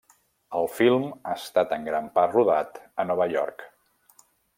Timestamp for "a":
3.05-3.09